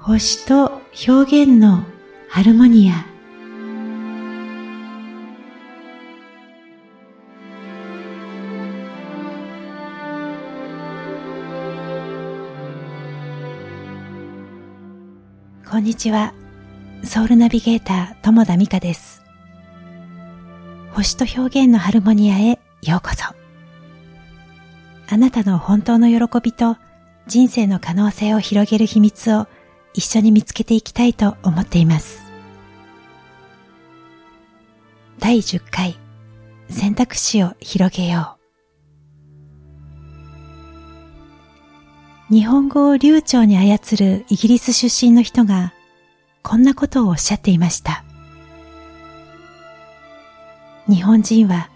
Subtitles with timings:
[0.00, 1.82] 星と表現の
[2.30, 3.04] ハルモニア。
[15.68, 16.32] こんにちは。
[17.04, 19.22] ソウルナビゲーター友田美香です。
[20.92, 23.24] 星と表現のハルモニアへようこそ。
[25.12, 26.76] あなたの本当の喜びと
[27.26, 29.48] 人生の可能性を広げる秘密を
[29.94, 32.22] 一緒に見つけていきたいと思っています。
[35.18, 35.98] 第10回
[36.70, 38.36] 選択肢を広げよ
[42.30, 42.34] う。
[42.34, 45.72] 日本語を流暢に操るイギリス出身の人が
[46.42, 48.04] こんなことをおっしゃっていました。
[50.86, 51.70] 日本人は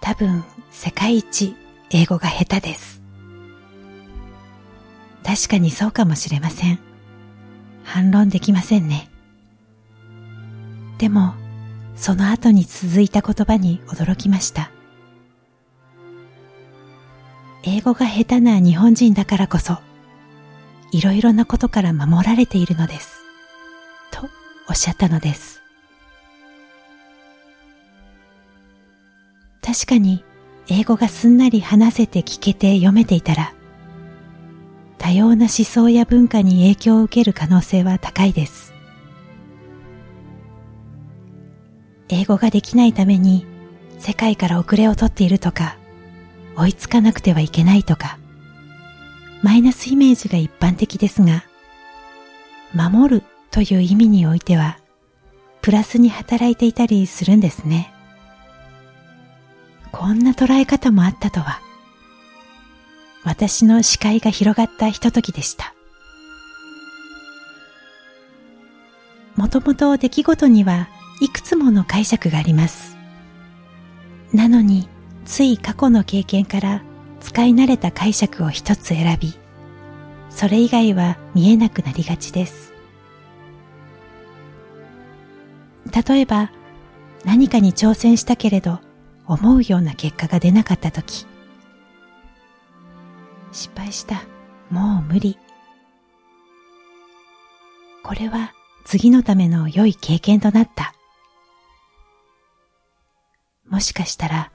[0.00, 1.56] 多分世界一
[1.90, 3.02] 英語が下手です。
[5.24, 6.93] 確かにそうかもしれません。
[7.84, 9.08] 反論できませんね。
[10.98, 11.34] でも、
[11.96, 14.70] その後に続いた言葉に驚きました。
[17.62, 19.78] 英語が下手な日本人だからこそ、
[20.92, 23.24] いろいろなことから守られているのです。
[24.10, 24.28] と
[24.68, 25.62] おっしゃったのです。
[29.62, 30.24] 確かに、
[30.68, 33.54] 英語がすんなり話せて聞けて読めていたら、
[35.04, 38.72] 多様な思想や文化に影響を受ける可能性は高いです。
[42.08, 43.44] 英語ができないために
[43.98, 45.76] 世界から遅れをとっているとか、
[46.56, 48.18] 追いつかなくてはいけないとか、
[49.42, 51.44] マイナスイメージが一般的ですが、
[52.72, 54.78] 守るという意味においては、
[55.60, 57.92] プラスに働いていたりするんですね。
[59.92, 61.63] こんな捉え方もあったとは。
[63.24, 65.74] 私の視界が広がったひとときでした。
[69.36, 70.88] もともと出来事には
[71.20, 72.96] いくつもの解釈があります。
[74.32, 74.88] なのに、
[75.24, 76.82] つい過去の経験から
[77.20, 79.34] 使い慣れた解釈を一つ選び、
[80.28, 82.74] それ以外は見えなくなりがちです。
[86.06, 86.50] 例えば、
[87.24, 88.80] 何かに挑戦したけれど、
[89.26, 91.26] 思うような結果が出なかったとき、
[93.54, 94.24] 失敗した。
[94.68, 95.38] もう無理。
[98.02, 98.52] これは
[98.84, 100.92] 次のための良い経験となった。
[103.66, 104.52] もしかしたら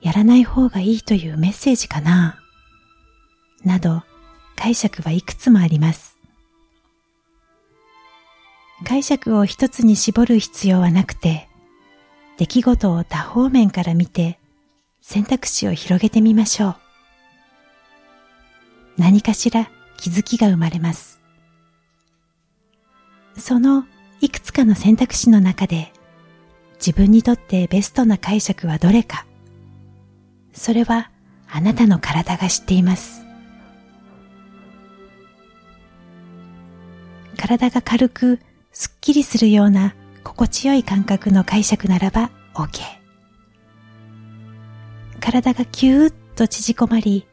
[0.00, 2.40] やらない方がいいというメッセージかな
[3.64, 4.02] など
[4.56, 6.18] 解釈はいくつもあります。
[8.84, 11.48] 解釈を一つに絞る必要はなくて、
[12.38, 14.38] 出来事を多方面から見て
[15.00, 16.87] 選択肢を広げてみましょう。
[18.98, 21.20] 何かしら気づきが生まれます。
[23.36, 23.84] その
[24.20, 25.92] いくつかの選択肢の中で
[26.74, 29.26] 自分にとってベストな解釈はどれか、
[30.52, 31.10] それは
[31.48, 33.24] あなたの体が知っています。
[37.36, 38.40] 体が軽く
[38.72, 39.94] すっきりするような
[40.24, 42.82] 心地よい感覚の解釈ならば OK。
[45.20, 47.26] 体がキューッと縮こまり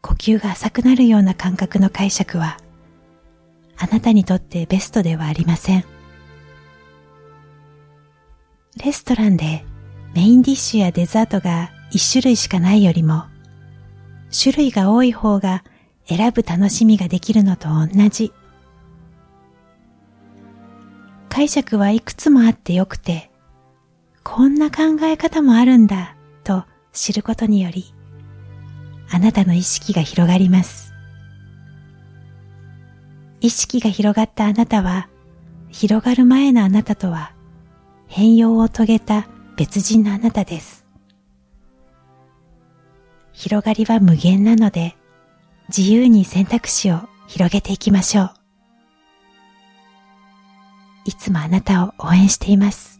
[0.00, 2.58] 呼吸が浅くなるような感覚の解釈は、
[3.76, 5.84] あなたにとってベストではありません。
[8.82, 9.64] レストランで
[10.14, 13.24] メインディッシュやデザートが一種類しかないよりも、
[14.30, 15.64] 種類が多い方が
[16.06, 18.32] 選ぶ楽しみができるのと同じ。
[21.28, 23.30] 解釈はいくつもあってよくて、
[24.24, 27.94] こんな考え方もあるんだと知ることにより、
[29.10, 30.92] あなたの意識が広がります。
[33.40, 35.08] 意識が広がったあなたは、
[35.70, 37.32] 広がる前のあなたとは、
[38.06, 40.86] 変容を遂げた別人のあなたです。
[43.32, 44.96] 広がりは無限なので、
[45.68, 48.34] 自由に選択肢を広げていきましょう。
[51.04, 52.97] いつもあなたを応援しています。